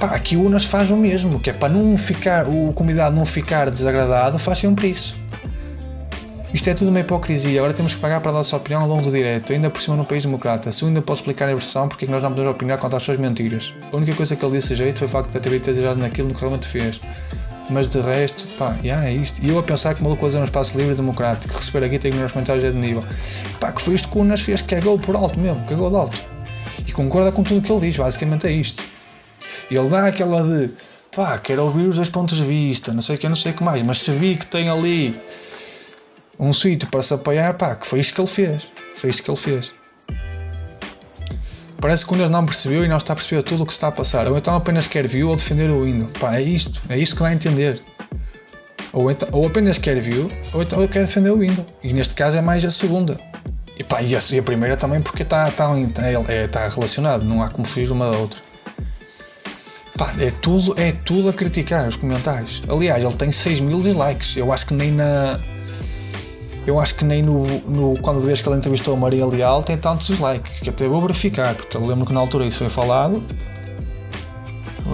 [0.00, 3.26] Pá, aqui o Unas faz o mesmo, que é para não ficar, o convidado não
[3.26, 5.14] ficar desagradado, faz sempre isso.
[6.54, 7.60] Isto é tudo uma hipocrisia.
[7.60, 9.96] Agora temos que pagar para a sua opinião ao longo do direto, ainda por cima
[9.96, 10.72] num país democrata.
[10.72, 12.96] Se eu ainda posso explicar a versão porque é que nós não podemos opinar contra
[12.96, 13.74] as suas mentiras.
[13.92, 16.32] A única coisa que ele disse a jeito foi o facto de ter desejado naquilo
[16.32, 16.98] que realmente fez.
[17.68, 19.44] Mas de resto, pá, yeah, é isto.
[19.44, 22.10] E eu a pensar que maluco fazer um espaço livre e democrático, receber aqui tem
[22.10, 23.04] nos comentários é de nível.
[23.60, 26.20] Pá, que foi isto que o Unas fez, cagou por alto mesmo, cagou de alto.
[26.84, 28.82] E concorda com tudo o que ele diz, basicamente é isto.
[29.70, 30.70] Ele dá aquela de,
[31.14, 33.54] pá, quero ouvir os dois pontos de vista, não sei o que, não sei o
[33.54, 35.18] que mais, mas se vi que tem ali
[36.38, 38.66] um sítio para se apoiar, pá, que foi isto que ele fez.
[38.94, 39.72] Foi isto que ele fez.
[41.80, 43.88] Parece que o Unas não percebeu e não está a perceber tudo o que está
[43.88, 44.28] a passar.
[44.28, 46.06] Ou então apenas quer view ou defender o hino.
[46.20, 46.82] Pá, é isto.
[46.90, 47.80] É isto que dá a entender.
[48.92, 51.64] Ou, então, ou apenas quer view ou então quer defender o hino.
[51.82, 53.18] E neste caso é mais a segunda.
[53.78, 55.70] E, pá, e, a, e a primeira também porque está, está,
[56.28, 57.24] é, está relacionado.
[57.24, 58.49] Não há como fugir uma da outra.
[59.96, 62.62] Pá, é tudo, é tudo a criticar os comentários.
[62.68, 64.36] Aliás, ele tem 6 mil dislikes.
[64.36, 65.38] Eu acho que nem na
[66.66, 69.76] eu acho que nem no, no quando vez que ele entrevistou a Maria Leal tem
[69.76, 73.24] tantos dislikes, que até vou verificar, porque eu lembro que na altura isso foi falado.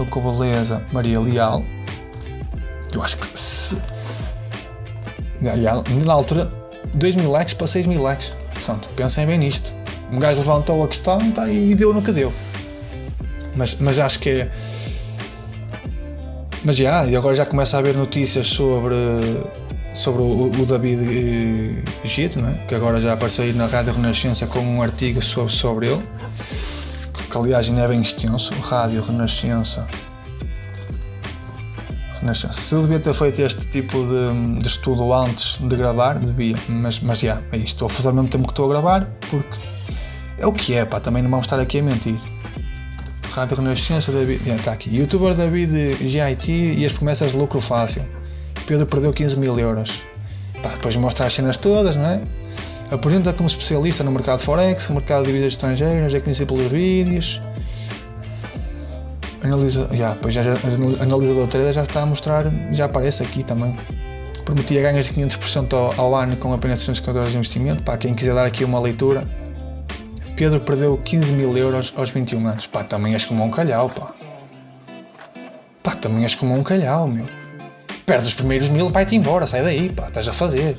[0.09, 1.63] Com beleza, Maria Leal.
[2.91, 3.77] Eu acho que se.
[5.41, 6.49] Na altura,
[6.93, 8.31] 2 mil likes para 6 mil likes.
[8.53, 9.73] Portanto, pensem bem nisto.
[10.11, 12.31] Um gajo levantou a questão pá, e deu no que deu.
[13.55, 14.51] Mas, mas acho que é.
[16.67, 18.93] Mas já, e agora já começa a haver notícias sobre
[19.93, 22.65] sobre o, o David eh, Gito, é?
[22.65, 26.03] que agora já apareceu aí na Rádio Renascença com um artigo sobre, sobre ele,
[27.31, 29.87] que aliás ainda é bem extenso, Rádio Renascença.
[32.19, 32.59] Renascença.
[32.59, 37.19] Se devia ter feito este tipo de, de estudo antes de gravar, devia, mas, mas
[37.19, 37.67] já, é isto.
[37.67, 39.57] Estou a fazer ao mesmo tempo que estou a gravar, porque
[40.37, 42.19] é o que é, pá, também não vamos estar aqui a mentir.
[43.31, 44.95] Rádio Renascença, David, está aqui.
[44.95, 48.03] Youtuber David GIT e as promessas de lucro fácil.
[48.65, 50.03] Pedro perdeu 15 mil euros.
[50.61, 52.21] Pá, depois mostra as cenas todas, não é?
[52.89, 57.41] Apresenta como especialista no mercado Forex, mercado de divisas estrangeiras, é conhecido pelos vídeos.
[59.43, 60.41] Analisa, já, pois já,
[61.01, 63.77] analisador trader já está a mostrar, já aparece aqui também.
[64.45, 67.83] Prometia ganhas de 500% ao, ao, ano com apenas 350 euros de investimento.
[67.83, 69.27] Pá, quem quiser dar aqui uma leitura.
[70.37, 72.67] Pedro perdeu 15 mil euros aos 21 anos.
[72.67, 74.13] Pá, também és como um calhau, pá.
[75.81, 77.25] Pá, também és como um calhau, meu.
[78.05, 80.77] Perdes os primeiros mil, vai-te embora, sai daí, pá, estás a fazer.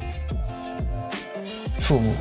[1.81, 2.15] Fogo.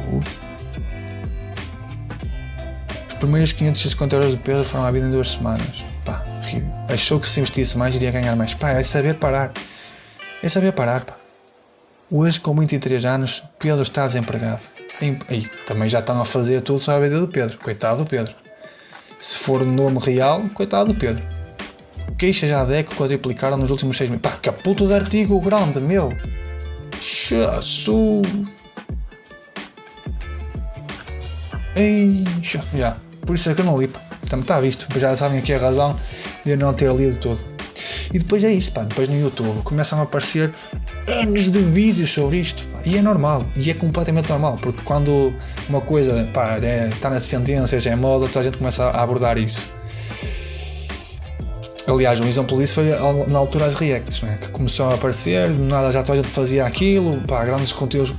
[3.08, 5.86] Os primeiros 550 euros de Pedro foram à vida em duas semanas.
[6.04, 6.26] Pá,
[6.92, 8.56] achou que se investisse mais iria ganhar mais.
[8.56, 9.52] Pá, é saber parar.
[10.42, 11.14] É saber parar, pá.
[12.10, 14.87] Hoje, com 23 anos, Pedro está desempregado.
[15.00, 17.58] Aí, também já estão a fazer tudo sobre a vida do Pedro.
[17.60, 18.34] Coitado do Pedro.
[19.20, 21.24] Se for nome real, coitado do Pedro.
[22.18, 24.22] Queixas à DEC quadriplicaram nos últimos 6 meses.
[24.22, 26.12] Pá, que puto de artigo grande, meu!
[27.00, 28.28] Jesus!
[31.76, 32.98] Ei, já, já.
[33.22, 33.88] Por isso é que eu não li.
[34.28, 34.88] Também está visto.
[35.00, 36.00] Já sabem aqui a razão
[36.44, 37.46] de eu não ter lido tudo.
[38.12, 38.84] E depois é isto, pá.
[38.84, 40.54] Depois no YouTube começam a aparecer
[41.08, 42.68] anos de vídeos sobre isto.
[42.68, 42.80] Pá.
[42.86, 45.34] e é normal, e é completamente normal, porque quando
[45.68, 46.30] uma coisa
[46.64, 49.70] é, está nas tendências, é moda, toda a gente começa a abordar isso.
[51.88, 52.90] Aliás, um exemplo disso foi
[53.30, 54.38] na altura as reacts, né?
[54.42, 58.14] que começou a aparecer, nada já toda a gente fazia aquilo, pá, grandes conteúdos,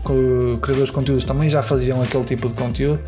[0.63, 2.99] criadores de conteúdos também já faziam aquele tipo de conteúdo.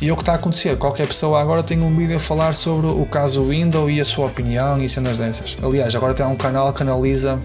[0.00, 2.56] E é o que está a acontecer, qualquer pessoa agora tem um vídeo a falar
[2.56, 5.56] sobre o caso Windows e a sua opinião e cenas dessas.
[5.62, 7.38] Aliás, agora tem um canal que analisa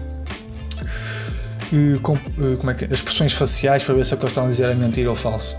[2.02, 2.88] com, uh, como é que, é?
[2.88, 5.16] as expressões faciais para ver se o que eles estão a dizer é mentira ou
[5.16, 5.56] falso.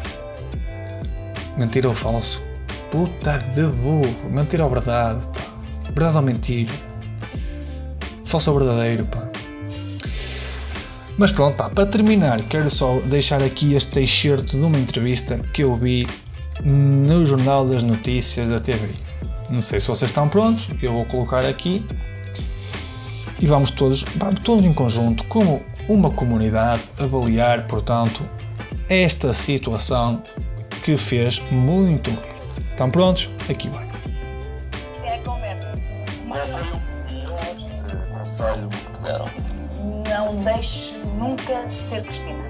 [1.57, 2.43] Mentira ou falso?
[2.89, 5.25] Puta de burro, mentira ou verdade?
[5.27, 5.41] Pá.
[5.85, 6.89] Verdade ou mentira?
[8.25, 9.27] falso ou verdadeiro, pá.
[11.17, 15.63] Mas pronto, pá, para terminar, quero só deixar aqui este excerto de uma entrevista que
[15.63, 16.07] eu vi
[16.63, 18.87] no Jornal das Notícias da TV.
[19.49, 21.83] Não sei se vocês estão prontos, eu vou colocar aqui
[23.41, 28.21] e vamos todos, vamos todos em conjunto, como uma comunidade, avaliar, portanto,
[28.89, 30.23] esta situação
[30.83, 32.11] que fez muito.
[32.69, 33.29] Estão prontos?
[33.49, 33.87] Aqui vai.
[34.93, 35.71] Isto é a conversa.
[36.27, 36.89] Conversa
[38.19, 39.29] conselho que te deram?
[40.07, 42.43] Não deixe nunca ser Cristina.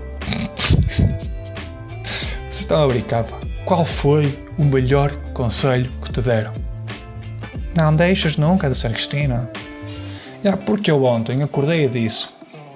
[0.83, 3.37] Vocês estão a brincar, pá.
[3.65, 6.53] Qual foi o melhor conselho que te deram?
[7.77, 9.49] Não deixas nunca de ser Cristina.
[10.43, 12.29] Já, porque eu ontem acordei e disse: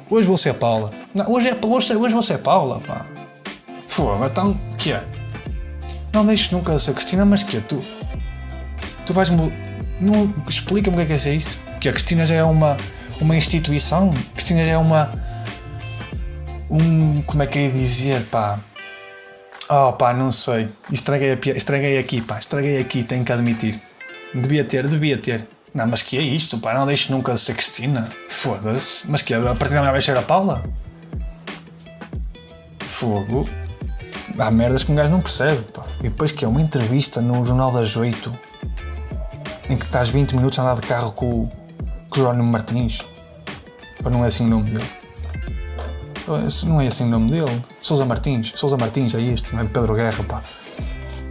[0.09, 0.91] Hoje vou ser Paula.
[1.13, 3.05] Não, hoje, é, hoje, hoje vou ser Paula, pá.
[3.87, 5.03] Fogo, então, que é?
[6.11, 7.79] Não deixes nunca ser Cristina, mas que é tu?
[9.05, 9.51] Tu vais-me.
[10.47, 11.59] Explica-me o que é que é isso.
[11.79, 12.77] Que a Cristina já é uma
[13.21, 14.13] uma instituição.
[14.33, 15.13] Cristina já é uma.
[16.69, 17.21] Um.
[17.23, 18.59] Como é que é dizer, pá?
[19.69, 20.67] Oh, pá, não sei.
[20.91, 22.39] Estraguei, a, estraguei aqui, pá.
[22.39, 23.79] Estraguei aqui, tenho que admitir.
[24.33, 25.47] Devia ter, devia ter.
[25.73, 26.73] Não, mas que é isto, pá?
[26.73, 28.11] Não deixes nunca de ser Cristina.
[28.29, 29.09] Foda-se.
[29.09, 29.37] Mas que é?
[29.37, 30.63] A partir da manhã vai ser a Paula?
[32.85, 33.49] Fogo.
[34.37, 35.83] Há merdas que um gajo não percebe, pá.
[35.99, 38.31] E depois que é uma entrevista no Jornal das 8
[39.69, 41.51] em que estás 20 minutos a andar de carro com, com
[42.11, 42.99] o Jerónimo Martins.
[44.03, 44.89] Ou não é assim o nome dele?
[46.65, 47.63] Não é assim o nome dele.
[47.79, 48.53] Sousa Martins.
[48.55, 50.41] Sousa Martins é isto, não é de Pedro Guerra, pá.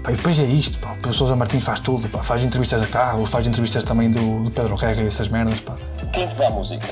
[0.02, 0.96] Pá e depois é isto, pá.
[1.06, 2.22] O Sousa Martins faz tudo, pá.
[2.22, 5.76] Faz entrevistas a carro, faz entrevistas também do, do Pedro Guerra e essas merdas, pá.
[6.12, 6.88] Quem te dá a música?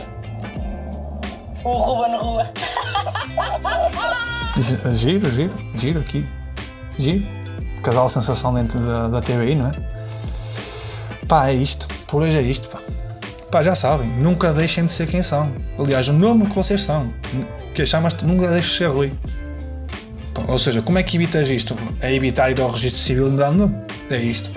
[1.65, 2.51] O Ruben Rua.
[4.59, 6.25] Giro, giro, giro aqui.
[6.99, 7.27] Giro.
[7.83, 9.73] Casal sensação dentro da, da TVI, não é?
[11.27, 11.87] Pá, é isto.
[12.07, 12.81] Por hoje é isto, pá.
[13.51, 15.51] Pá, já sabem, nunca deixem de ser quem são.
[15.79, 17.13] Aliás, o nome que vocês são.
[17.75, 19.13] Que chamas-te nunca deixes de ser Rui.
[20.49, 21.77] Ou seja, como é que evitas isto?
[22.01, 23.75] É evitar ir ao registro civil nome.
[24.11, 24.51] É isto.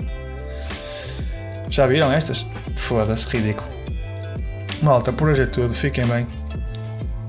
[1.68, 2.46] Já viram estas?
[2.76, 3.68] Foda-se, ridículo.
[4.82, 5.72] Malta, por hoje é tudo.
[5.72, 6.26] Fiquem bem.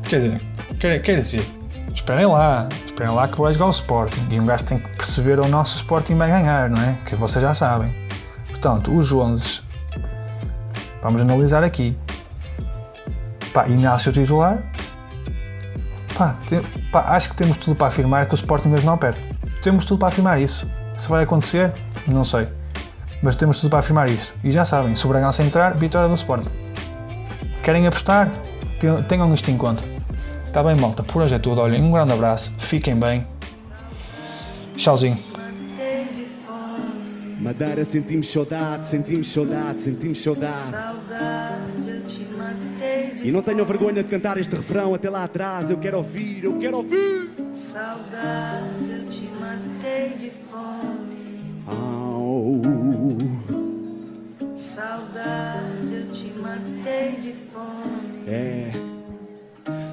[0.04, 0.42] Quer dizer,
[0.80, 1.46] quer, quer dizer,
[1.94, 2.70] esperem lá.
[2.86, 4.28] Esperem lá que vai jogar o Sporting.
[4.30, 6.98] E um gajo tem que perceber o nosso Sporting vai ganhar, não é?
[7.06, 7.94] Que vocês já sabem.
[8.48, 9.66] Portanto, os 11
[11.06, 11.96] Vamos analisar aqui.
[13.54, 14.64] Pá, Inácio titular.
[16.18, 19.20] Pá, tem, pá, acho que temos tudo para afirmar que o Sporting mesmo não perde.
[19.62, 20.70] Temos tudo para afirmar isso.
[20.96, 21.74] Se vai acontecer,
[22.08, 22.48] não sei.
[23.22, 24.34] Mas temos tudo para afirmar isso.
[24.44, 26.50] E já sabem, se o Bragança entrar, vitória do Sporting.
[27.64, 28.32] Querem apostar?
[29.08, 29.84] Tenham isto em conta.
[30.46, 31.04] Está bem, malta.
[31.04, 31.60] Por hoje é tudo.
[31.60, 32.52] Olhem, um grande abraço.
[32.58, 33.28] Fiquem bem.
[34.78, 35.18] Tchauzinho.
[37.40, 40.58] Madeira sentimos saudade, sentimos saudade, sentimos saudade.
[40.58, 41.75] Saudade,
[43.24, 45.70] E não tenho vergonha de cantar este refrão até lá atrás.
[45.70, 47.30] Eu quero ouvir, eu quero ouvir.
[47.54, 51.06] Saudade, eu te matei de fome.
[54.56, 58.28] Saudade, eu te matei de fome.
[58.28, 58.72] É.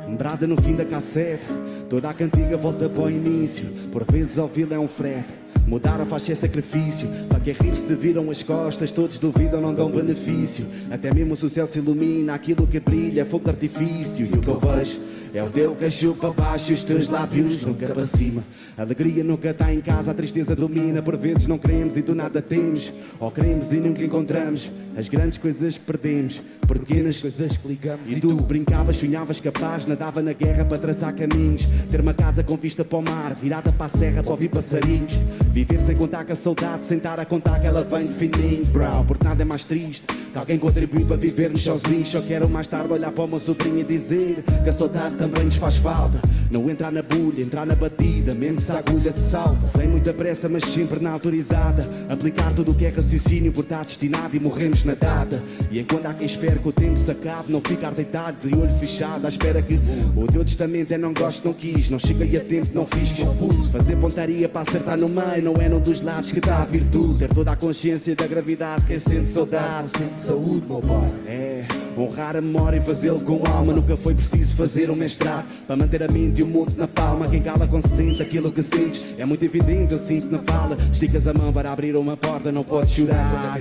[0.07, 1.47] Lembrada no fim da cassete,
[1.89, 3.67] toda a cantiga volta para o início.
[3.91, 5.42] Por vezes ouvi-la é um frete.
[5.67, 7.09] Mudar a faz ser sacrifício.
[7.29, 10.67] Para te viram as costas, todos duvidam, não dão benefício.
[10.91, 14.27] Até mesmo se o céu se ilumina, aquilo que brilha é fogo de artifício.
[14.27, 14.99] E o que eu vejo
[15.35, 18.43] é o teu cachorro para baixo, os teus lábios nunca para cima.
[18.77, 21.01] A alegria nunca está em casa, a tristeza domina.
[21.01, 22.93] Por vezes não queremos e do nada temos.
[23.19, 24.71] Ou queremos e nunca encontramos.
[24.95, 28.11] As grandes coisas que perdemos, pequenas coisas que ligamos.
[28.11, 31.67] E tu brincavas, sonhavas capaz, nadava na guerra para traçar caminhos.
[31.91, 35.15] Ter uma casa com vista para o mar, virada para a serra para ouvir passarinhos.
[35.53, 39.05] Viver sem contar com a saudade, sentar a contar que ela vem de fininho, bro.
[39.07, 42.09] Porque nada é mais triste que alguém contribuiu para vivermos sozinhos.
[42.09, 45.45] Só quero mais tarde olhar para o meu sobrinho e dizer que a saudade também
[45.45, 46.23] nos faz falta.
[46.53, 49.67] Não entrar na bulha, entrar na batida, menos a agulha de salta.
[49.75, 51.89] Sem muita pressa, mas sempre na autorizada.
[52.11, 55.43] Aplicar tudo o que é raciocínio por estar destinado e morremos na data.
[55.71, 58.75] E enquanto há quem espere que o tempo se acabe, não ficar deitado de olho
[58.79, 59.81] fechado, à espera que
[60.15, 63.23] o teu testamento é não gosto, não quis, não cheguei a tempo, não fiz que
[63.23, 63.71] eu pude.
[63.71, 67.21] Fazer pontaria para acertar no meio, não é num dos lados que está a virtude.
[67.21, 71.13] Ter toda a consciência da gravidade, quem sente saudade, sente saúde, meu pai.
[71.27, 71.65] É.
[71.97, 73.73] Honrar a memória e fazê-lo com alma.
[73.73, 77.29] Nunca foi preciso fazer um mestrado para manter a mente e o mundo na palma.
[77.29, 79.15] Quem cala consente aquilo que sentes.
[79.19, 80.77] É muito evidente, eu sinto na fala.
[80.93, 83.59] Esticas a mão para abrir uma porta, não podes chorar.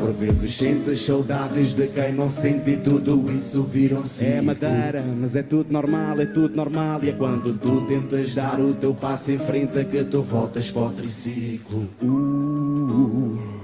[0.00, 4.24] Por vezes sentes saudades de quem não sente e tudo isso viram-se.
[4.24, 7.02] É madeira, mas é tudo normal, é tudo normal.
[7.02, 10.82] E é quando tu tentas dar o teu passo em frente que tu voltas para
[10.82, 11.88] o triciclo.
[12.02, 13.63] Uh,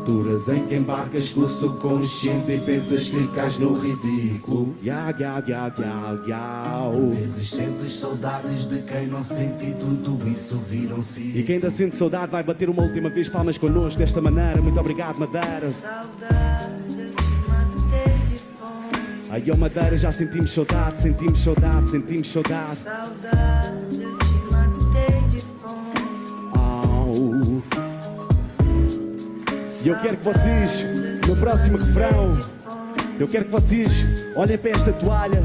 [0.00, 4.74] Alturas em que embarcas com o subconsciente e pensas que cais no ridículo.
[4.82, 6.90] Ya, ya, ya, ya, ya.
[7.14, 11.20] Vezes sentes saudades de quem não sente e tudo isso viram-se.
[11.20, 14.62] E quem ainda sente saudade vai bater uma última vez palmas connosco desta maneira.
[14.62, 15.68] Muito obrigado, Madeira.
[15.68, 19.28] Saudade, eu te matei de fome.
[19.28, 22.76] Aí, ó Madeira, já sentimos saudade, sentimos saudade, sentimos saudade.
[22.76, 23.59] Saudade,
[29.82, 30.84] E eu quero que vocês,
[31.26, 32.38] no próximo refrão,
[33.18, 34.04] eu quero que vocês
[34.36, 35.42] olhem para esta toalha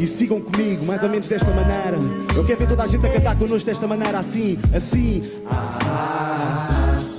[0.00, 1.98] e sigam comigo, mais ou menos desta maneira.
[2.34, 5.20] Eu quero ver toda a gente a cantar connosco desta maneira, assim, assim.
[5.46, 6.66] Ah,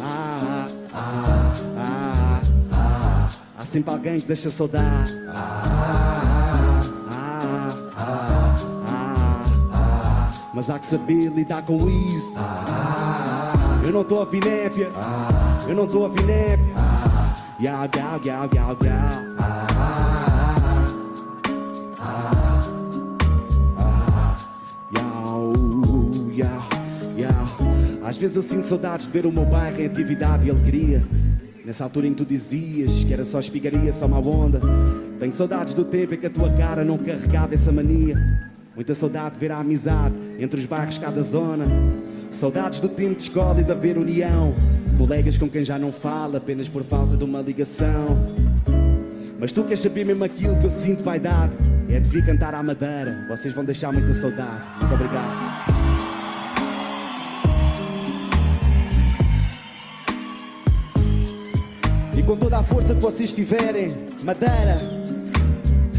[0.02, 1.22] ah, ah,
[1.76, 2.42] ah,
[2.72, 3.30] ah.
[3.60, 5.06] Há sempre alguém que deixa ah.
[10.52, 12.34] Mas há que saber lidar com isso.
[13.86, 14.90] Eu não estou a finépia.
[15.68, 16.76] Eu não estou a finépia.
[17.60, 19.26] Yau, yau, yau, yau, yau.
[24.96, 25.54] Yau,
[26.36, 26.70] yau,
[27.18, 27.48] yau.
[28.06, 31.04] Às vezes eu sinto saudades de ver o meu bairro em atividade e alegria.
[31.66, 34.62] Nessa altura em que tu dizias que era só espigaria, só má onda.
[35.20, 38.16] Tenho saudades do tempo em que a tua cara não carregava essa mania.
[38.76, 41.66] Muita saudade de ver a amizade entre os bairros cada zona.
[42.32, 44.54] Saudades do tempo de escola e de haver união.
[44.98, 48.18] Colegas com quem já não fala apenas por falta de uma ligação.
[49.38, 51.54] Mas tu queres saber mesmo aquilo que eu sinto vaidade?
[51.90, 53.26] É de vir cantar à madeira.
[53.30, 54.64] Vocês vão deixar muita saudade.
[54.80, 55.76] Muito obrigado.
[62.18, 63.90] E com toda a força que vocês tiverem,
[64.24, 64.76] madeira.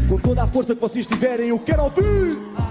[0.09, 2.66] Com toda a força que vocês tiverem, eu quero ouvir.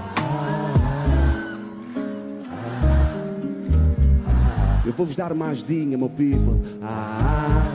[4.87, 6.63] Eu vou-vos dar uma ajudinha, meu people.
[6.81, 7.67] Ah,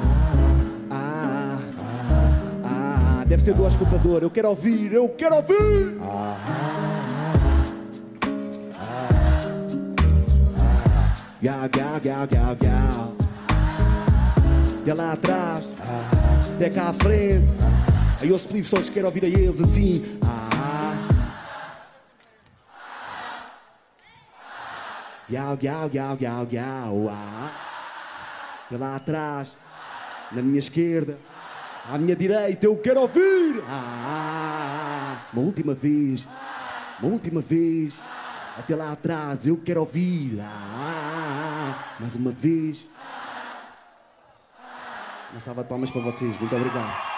[0.90, 3.26] ah, ah, ah.
[3.28, 4.24] Deve ser do escutador.
[4.24, 5.98] Eu quero ouvir, eu quero ouvir.
[11.42, 13.16] Gau, gau, gau, gau, gau.
[14.86, 15.70] De lá atrás,
[16.56, 17.46] até cá à frente.
[18.22, 20.21] Aí eu livros só os quero ouvir a eles assim.
[25.32, 27.10] Gau, gau, gau, gau, gau.
[27.10, 27.52] Ah.
[28.70, 29.56] Lá atrás,
[30.30, 31.18] na minha esquerda,
[31.90, 33.64] à minha direita, eu quero ouvir.
[33.66, 35.22] Ah.
[35.32, 36.28] Uma última vez,
[37.00, 37.94] uma última vez.
[38.58, 40.38] Até lá atrás, eu quero ouvir.
[40.42, 41.96] Ah.
[41.98, 42.86] Mais uma vez.
[45.32, 46.38] Uma salva de palmas para vocês.
[46.38, 47.11] Muito obrigado.